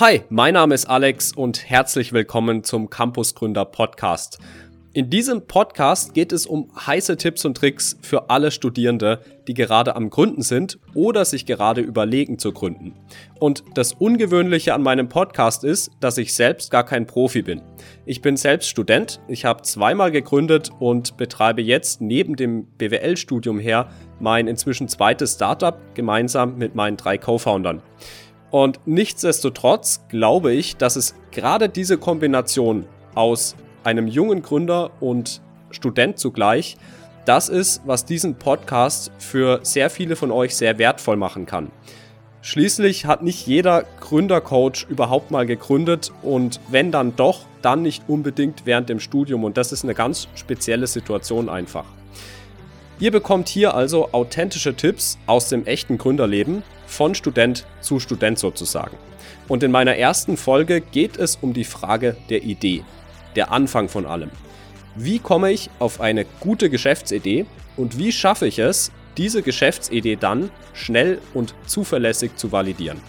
[0.00, 4.40] Hi, mein Name ist Alex und herzlich willkommen zum Campus Gründer Podcast.
[4.92, 9.94] In diesem Podcast geht es um heiße Tipps und Tricks für alle Studierende, die gerade
[9.94, 12.94] am Gründen sind oder sich gerade überlegen zu gründen.
[13.38, 17.62] Und das Ungewöhnliche an meinem Podcast ist, dass ich selbst gar kein Profi bin.
[18.04, 23.90] Ich bin selbst Student, ich habe zweimal gegründet und betreibe jetzt neben dem BWL-Studium her
[24.18, 27.80] mein inzwischen zweites Startup gemeinsam mit meinen drei Co-Foundern.
[28.54, 35.42] Und nichtsdestotrotz glaube ich, dass es gerade diese Kombination aus einem jungen Gründer und
[35.72, 36.76] Student zugleich
[37.24, 41.72] das ist, was diesen Podcast für sehr viele von euch sehr wertvoll machen kann.
[42.42, 48.66] Schließlich hat nicht jeder Gründercoach überhaupt mal gegründet und wenn dann doch, dann nicht unbedingt
[48.66, 51.86] während dem Studium und das ist eine ganz spezielle Situation einfach.
[53.00, 56.62] Ihr bekommt hier also authentische Tipps aus dem echten Gründerleben,
[56.94, 58.96] von Student zu Student sozusagen.
[59.48, 62.84] Und in meiner ersten Folge geht es um die Frage der Idee,
[63.36, 64.30] der Anfang von allem.
[64.94, 67.46] Wie komme ich auf eine gute Geschäftsidee
[67.76, 73.00] und wie schaffe ich es, diese Geschäftsidee dann schnell und zuverlässig zu validieren?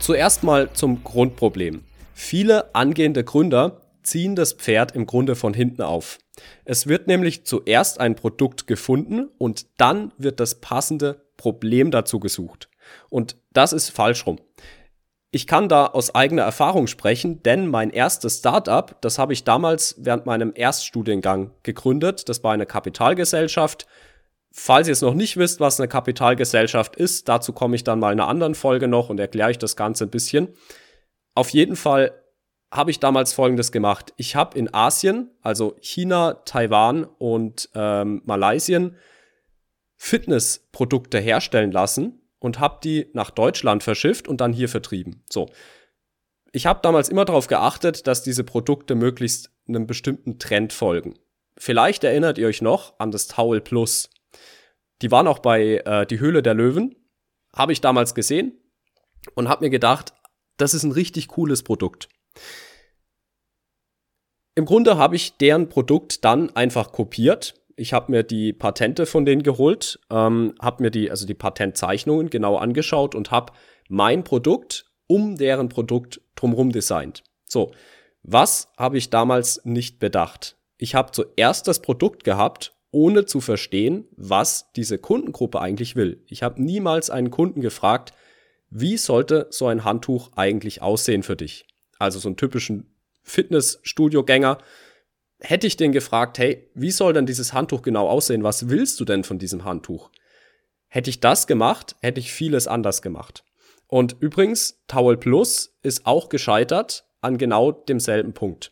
[0.00, 1.84] Zuerst mal zum Grundproblem.
[2.14, 6.18] Viele angehende Gründer ziehen das Pferd im Grunde von hinten auf.
[6.64, 12.70] Es wird nämlich zuerst ein Produkt gefunden und dann wird das passende Problem dazu gesucht.
[13.10, 14.38] Und das ist falsch rum.
[15.32, 19.96] Ich kann da aus eigener Erfahrung sprechen, denn mein erstes Startup, das habe ich damals
[19.98, 22.28] während meinem Erststudiengang gegründet.
[22.30, 23.86] Das war eine Kapitalgesellschaft
[24.52, 28.12] Falls ihr es noch nicht wisst, was eine Kapitalgesellschaft ist, dazu komme ich dann mal
[28.12, 30.48] in einer anderen Folge noch und erkläre ich das Ganze ein bisschen.
[31.34, 32.12] Auf jeden Fall
[32.72, 34.12] habe ich damals Folgendes gemacht.
[34.16, 38.96] Ich habe in Asien, also China, Taiwan und ähm, Malaysien,
[39.96, 45.24] Fitnessprodukte herstellen lassen und habe die nach Deutschland verschifft und dann hier vertrieben.
[45.28, 45.48] So.
[46.52, 51.14] Ich habe damals immer darauf geachtet, dass diese Produkte möglichst einem bestimmten Trend folgen.
[51.56, 54.10] Vielleicht erinnert ihr euch noch an das Towel Plus.
[55.02, 56.96] Die waren auch bei äh, Die Höhle der Löwen.
[57.54, 58.58] Habe ich damals gesehen
[59.34, 60.14] und habe mir gedacht,
[60.56, 62.08] das ist ein richtig cooles Produkt.
[64.54, 67.54] Im Grunde habe ich deren Produkt dann einfach kopiert.
[67.76, 72.30] Ich habe mir die Patente von denen geholt, ähm, habe mir die, also die Patentzeichnungen
[72.30, 73.52] genau angeschaut und habe
[73.88, 77.24] mein Produkt um deren Produkt drumherum designt.
[77.46, 77.72] So,
[78.22, 80.56] was habe ich damals nicht bedacht?
[80.76, 86.22] Ich habe zuerst das Produkt gehabt ohne zu verstehen, was diese Kundengruppe eigentlich will.
[86.26, 88.12] Ich habe niemals einen Kunden gefragt,
[88.70, 91.66] wie sollte so ein Handtuch eigentlich aussehen für dich?
[91.98, 94.58] Also so einen typischen Fitnessstudio-Gänger.
[95.40, 98.42] Hätte ich den gefragt, hey, wie soll denn dieses Handtuch genau aussehen?
[98.42, 100.10] Was willst du denn von diesem Handtuch?
[100.88, 103.44] Hätte ich das gemacht, hätte ich vieles anders gemacht.
[103.86, 108.70] Und übrigens, Towel Plus ist auch gescheitert an genau demselben Punkt.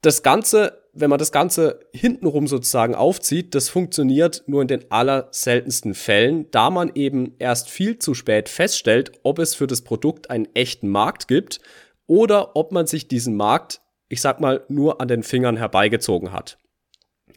[0.00, 5.94] Das Ganze wenn man das Ganze hintenrum sozusagen aufzieht, das funktioniert nur in den allerseltensten
[5.94, 10.48] Fällen, da man eben erst viel zu spät feststellt, ob es für das Produkt einen
[10.54, 11.60] echten Markt gibt
[12.06, 16.58] oder ob man sich diesen Markt, ich sag mal, nur an den Fingern herbeigezogen hat.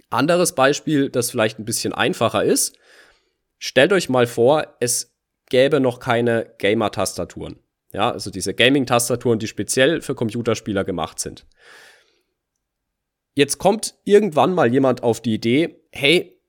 [0.09, 2.77] Anderes Beispiel, das vielleicht ein bisschen einfacher ist.
[3.57, 5.17] Stellt euch mal vor, es
[5.49, 7.59] gäbe noch keine Gamer-Tastaturen.
[7.91, 11.45] Ja, also diese Gaming-Tastaturen, die speziell für Computerspieler gemacht sind.
[13.37, 16.41] Jetzt kommt irgendwann mal jemand auf die Idee, hey,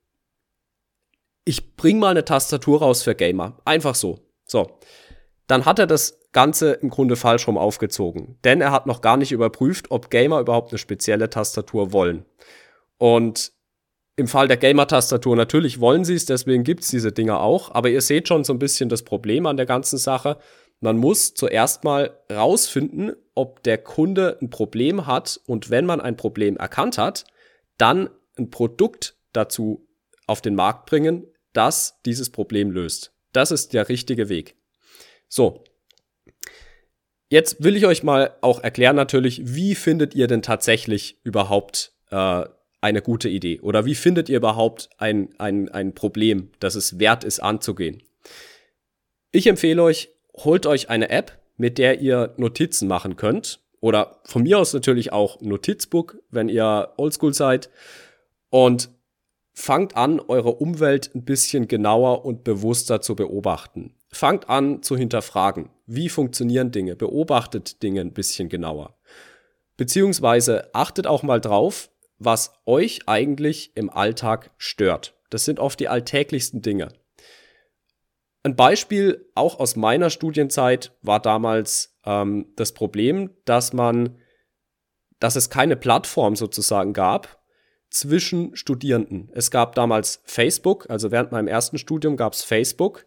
[1.44, 3.58] ich bring mal eine Tastatur raus für Gamer.
[3.66, 4.20] Einfach so.
[4.46, 4.78] So.
[5.48, 8.38] Dann hat er das Ganze im Grunde falsch rum aufgezogen.
[8.42, 12.24] Denn er hat noch gar nicht überprüft, ob Gamer überhaupt eine spezielle Tastatur wollen.
[12.96, 13.52] Und
[14.16, 17.70] im Fall der Gamer-Tastatur natürlich wollen sie es, deswegen gibt's diese Dinger auch.
[17.74, 20.38] Aber ihr seht schon so ein bisschen das Problem an der ganzen Sache.
[20.80, 26.16] Man muss zuerst mal rausfinden, ob der Kunde ein Problem hat und wenn man ein
[26.16, 27.24] Problem erkannt hat,
[27.78, 29.88] dann ein Produkt dazu
[30.26, 33.12] auf den Markt bringen, das dieses Problem löst.
[33.32, 34.56] Das ist der richtige Weg.
[35.28, 35.64] So.
[37.30, 42.44] Jetzt will ich euch mal auch erklären natürlich, wie findet ihr denn tatsächlich überhaupt äh,
[42.80, 43.60] eine gute Idee?
[43.60, 48.02] Oder wie findet ihr überhaupt ein, ein, ein Problem, das es wert ist anzugehen?
[49.30, 50.08] Ich empfehle euch,
[50.44, 53.60] holt euch eine App, mit der ihr Notizen machen könnt.
[53.80, 57.70] Oder von mir aus natürlich auch Notizbuch, wenn ihr oldschool seid.
[58.50, 58.90] Und
[59.52, 63.94] fangt an, eure Umwelt ein bisschen genauer und bewusster zu beobachten.
[64.10, 65.70] Fangt an zu hinterfragen.
[65.86, 66.96] Wie funktionieren Dinge?
[66.96, 68.96] Beobachtet Dinge ein bisschen genauer.
[69.76, 75.14] Beziehungsweise achtet auch mal drauf, was euch eigentlich im Alltag stört.
[75.30, 76.88] Das sind oft die alltäglichsten Dinge.
[78.42, 84.18] Ein Beispiel auch aus meiner Studienzeit war damals ähm, das Problem, dass man,
[85.18, 87.42] dass es keine Plattform sozusagen gab
[87.90, 89.30] zwischen Studierenden.
[89.32, 93.04] Es gab damals Facebook, also während meinem ersten Studium gab es Facebook.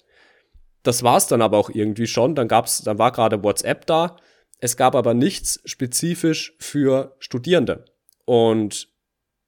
[0.84, 2.36] Das war es dann aber auch irgendwie schon.
[2.36, 4.18] Dann gab's, dann war gerade WhatsApp da.
[4.58, 7.86] Es gab aber nichts spezifisch für Studierende.
[8.26, 8.90] Und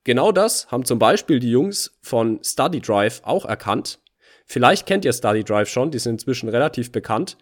[0.03, 3.99] genau das haben zum Beispiel die Jungs von Study Drive auch erkannt
[4.45, 7.37] Vielleicht kennt ihr Study Drive schon, die sind inzwischen relativ bekannt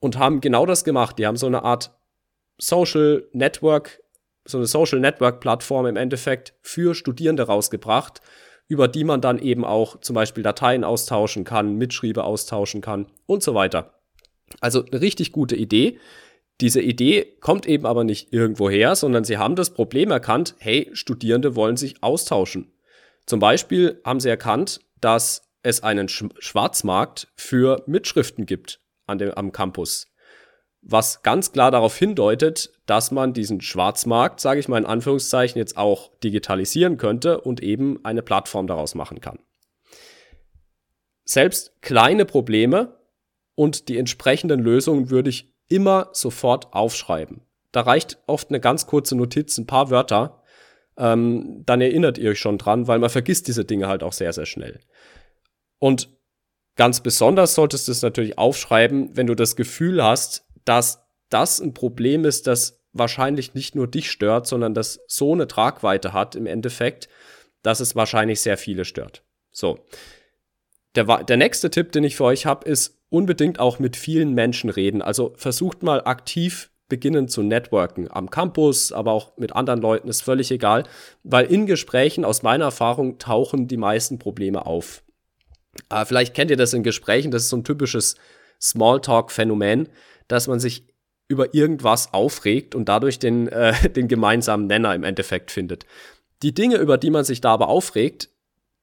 [0.00, 1.18] und haben genau das gemacht.
[1.18, 1.90] Die haben so eine Art
[2.58, 4.02] Social Network,
[4.44, 8.20] so eine Social Network Plattform im Endeffekt für Studierende rausgebracht,
[8.68, 13.42] über die man dann eben auch zum Beispiel Dateien austauschen kann, Mitschriebe austauschen kann und
[13.42, 13.94] so weiter.
[14.60, 15.98] Also eine richtig gute Idee.
[16.60, 20.90] Diese Idee kommt eben aber nicht irgendwo her, sondern sie haben das Problem erkannt, hey,
[20.92, 22.72] Studierende wollen sich austauschen.
[23.26, 29.32] Zum Beispiel haben sie erkannt, dass es einen Sch Schwarzmarkt für Mitschriften gibt an dem,
[29.32, 30.06] am Campus.
[30.82, 35.76] Was ganz klar darauf hindeutet, dass man diesen Schwarzmarkt, sage ich mal in Anführungszeichen, jetzt
[35.76, 39.38] auch digitalisieren könnte und eben eine Plattform daraus machen kann.
[41.24, 42.98] Selbst kleine Probleme
[43.54, 47.40] und die entsprechenden Lösungen würde ich immer sofort aufschreiben.
[47.72, 50.42] Da reicht oft eine ganz kurze Notiz, ein paar Wörter,
[50.96, 54.32] ähm, dann erinnert ihr euch schon dran, weil man vergisst diese Dinge halt auch sehr,
[54.32, 54.80] sehr schnell.
[55.84, 56.08] Und
[56.76, 61.74] ganz besonders solltest du es natürlich aufschreiben, wenn du das Gefühl hast, dass das ein
[61.74, 66.46] Problem ist, das wahrscheinlich nicht nur dich stört, sondern das so eine Tragweite hat im
[66.46, 67.10] Endeffekt,
[67.62, 69.24] dass es wahrscheinlich sehr viele stört.
[69.50, 69.78] So.
[70.94, 74.70] Der, der nächste Tipp, den ich für euch habe, ist unbedingt auch mit vielen Menschen
[74.70, 75.02] reden.
[75.02, 78.10] Also versucht mal aktiv beginnen zu networken.
[78.10, 80.84] Am Campus, aber auch mit anderen Leuten, ist völlig egal.
[81.24, 85.03] Weil in Gesprächen, aus meiner Erfahrung, tauchen die meisten Probleme auf.
[85.88, 88.16] Aber vielleicht kennt ihr das in Gesprächen, das ist so ein typisches
[88.60, 89.88] Smalltalk-Phänomen,
[90.28, 90.86] dass man sich
[91.28, 95.86] über irgendwas aufregt und dadurch den, äh, den gemeinsamen Nenner im Endeffekt findet.
[96.42, 98.28] Die Dinge, über die man sich da aber aufregt,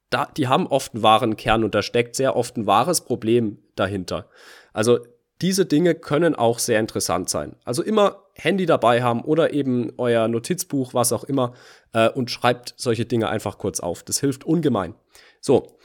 [0.10, 3.60] da, die haben oft einen wahren Kern und da steckt sehr oft ein wahres Problem
[3.76, 4.30] dahinter.
[4.74, 5.00] Also
[5.42, 7.56] diese Dinge können auch sehr interessant sein.
[7.64, 11.54] Also immer Handy dabei haben oder eben euer Notizbuch, was auch immer,
[11.94, 14.04] äh, und schreibt solche Dinge einfach kurz auf.
[14.04, 14.94] Das hilft ungemein.
[15.40, 15.78] So,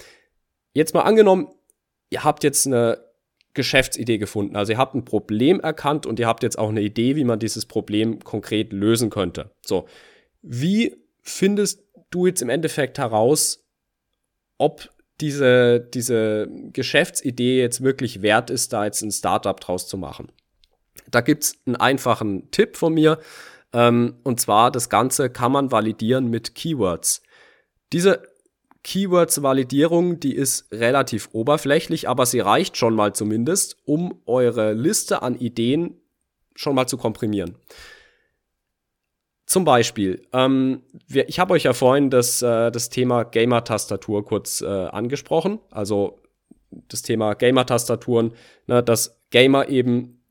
[0.77, 1.49] Jetzt mal angenommen,
[2.11, 3.03] ihr habt jetzt eine
[3.55, 4.57] Geschäftsidee gefunden.
[4.57, 7.39] Also ihr habt ein Problem erkannt und ihr habt jetzt auch eine Idee, wie man
[7.39, 9.53] dieses Problem konkret lösen könnte.
[9.65, 9.89] So,
[10.43, 13.65] wie findest du jetzt im Endeffekt heraus,
[14.59, 14.91] ob
[15.23, 20.31] diese, diese Geschäftsidee jetzt wirklich wert ist, da jetzt ein Startup draus zu machen?
[21.11, 23.19] Da gibt's einen einfachen Tipp von mir.
[23.73, 27.23] Ähm, und zwar, das Ganze kann man validieren mit Keywords.
[27.95, 28.36] Diese
[28.87, 35.35] Keywords-Validierung, die ist relativ oberflächlich, aber sie reicht schon mal zumindest, um eure Liste an
[35.35, 36.01] Ideen
[36.55, 37.57] schon mal zu komprimieren.
[39.45, 44.61] Zum Beispiel, ähm, wir, ich habe euch ja vorhin das, äh, das Thema Gamer-Tastatur kurz
[44.61, 45.59] äh, angesprochen.
[45.73, 46.23] Also
[46.71, 48.35] das Thema Gamer-Tastaturen,
[48.69, 50.23] ne, dass Gamer eben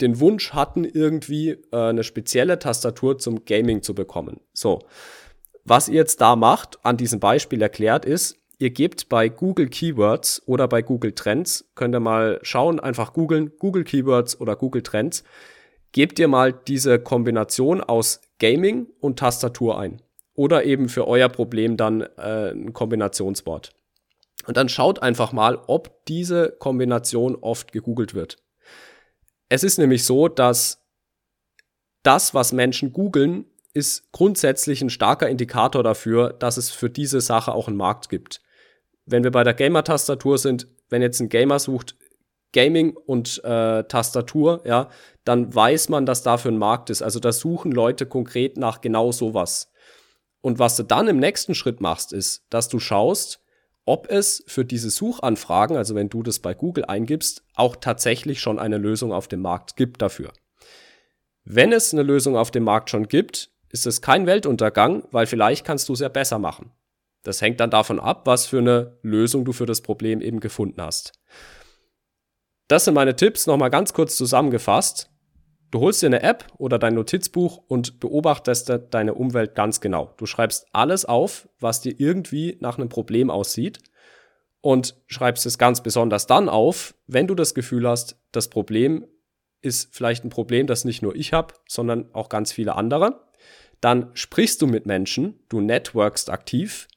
[0.00, 4.40] den Wunsch hatten, irgendwie äh, eine spezielle Tastatur zum Gaming zu bekommen.
[4.54, 4.78] So,
[5.68, 10.42] was ihr jetzt da macht, an diesem Beispiel erklärt, ist, ihr gebt bei Google Keywords
[10.46, 15.24] oder bei Google Trends, könnt ihr mal schauen, einfach googeln, Google Keywords oder Google Trends,
[15.92, 20.02] gebt ihr mal diese Kombination aus Gaming und Tastatur ein.
[20.34, 23.72] Oder eben für euer Problem dann äh, ein Kombinationswort.
[24.46, 28.38] Und dann schaut einfach mal, ob diese Kombination oft gegoogelt wird.
[29.48, 30.84] Es ist nämlich so, dass
[32.02, 37.52] das, was Menschen googeln, ist grundsätzlich ein starker Indikator dafür, dass es für diese Sache
[37.52, 38.42] auch einen Markt gibt.
[39.06, 41.96] Wenn wir bei der Gamer-Tastatur sind, wenn jetzt ein Gamer sucht
[42.52, 44.88] Gaming und äh, Tastatur, ja,
[45.24, 47.02] dann weiß man, dass dafür ein Markt ist.
[47.02, 49.70] Also da suchen Leute konkret nach genau sowas.
[50.40, 53.40] Und was du dann im nächsten Schritt machst, ist, dass du schaust,
[53.84, 58.58] ob es für diese Suchanfragen, also wenn du das bei Google eingibst, auch tatsächlich schon
[58.58, 60.32] eine Lösung auf dem Markt gibt dafür.
[61.44, 65.64] Wenn es eine Lösung auf dem Markt schon gibt, ist es kein Weltuntergang, weil vielleicht
[65.64, 66.72] kannst du es ja besser machen.
[67.22, 70.80] Das hängt dann davon ab, was für eine Lösung du für das Problem eben gefunden
[70.80, 71.12] hast.
[72.68, 75.10] Das sind meine Tipps, nochmal ganz kurz zusammengefasst.
[75.70, 80.14] Du holst dir eine App oder dein Notizbuch und beobachtest deine Umwelt ganz genau.
[80.16, 83.80] Du schreibst alles auf, was dir irgendwie nach einem Problem aussieht
[84.60, 89.06] und schreibst es ganz besonders dann auf, wenn du das Gefühl hast, das Problem
[89.60, 93.27] ist vielleicht ein Problem, das nicht nur ich habe, sondern auch ganz viele andere.
[93.80, 96.88] Dann sprichst du mit Menschen, du networkst aktiv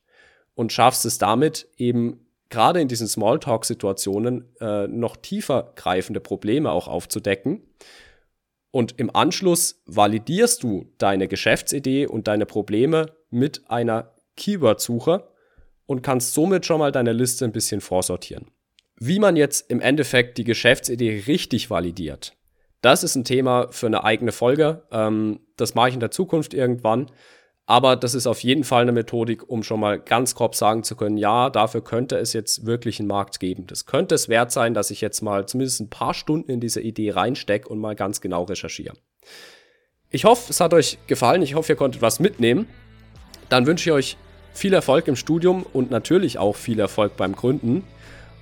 [0.56, 6.88] und schaffst es damit eben gerade in diesen Smalltalk-Situationen äh, noch tiefer greifende Probleme auch
[6.88, 7.62] aufzudecken.
[8.72, 15.28] Und im Anschluss validierst du deine Geschäftsidee und deine Probleme mit einer Keyword-Suche
[15.86, 18.48] und kannst somit schon mal deine Liste ein bisschen vorsortieren.
[18.96, 22.36] Wie man jetzt im Endeffekt die Geschäftsidee richtig validiert,
[22.82, 24.84] das ist ein Thema für eine eigene Folge.
[24.92, 27.08] Ähm, das mache ich in der Zukunft irgendwann.
[27.68, 30.96] Aber das ist auf jeden Fall eine Methodik, um schon mal ganz grob sagen zu
[30.96, 33.66] können, ja, dafür könnte es jetzt wirklich einen Markt geben.
[33.68, 36.82] Das könnte es wert sein, dass ich jetzt mal zumindest ein paar Stunden in diese
[36.82, 38.96] Idee reinstecke und mal ganz genau recherchiere.
[40.10, 41.42] Ich hoffe, es hat euch gefallen.
[41.44, 42.68] Ich hoffe, ihr konntet was mitnehmen.
[43.48, 44.18] Dann wünsche ich euch
[44.54, 47.86] viel Erfolg im Studium und natürlich auch viel Erfolg beim Gründen.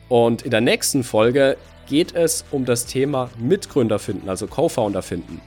[0.08, 1.58] Und in der nächsten Folge
[1.90, 5.42] geht es um das Thema Mitgründer finden, also Co-Founder finden.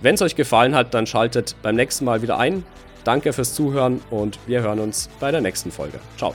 [0.00, 2.64] Wenn es euch gefallen hat, dann schaltet beim nächsten Mal wieder ein.
[3.04, 6.00] Danke fürs Zuhören und wir hören uns bei der nächsten Folge.
[6.16, 6.34] Ciao.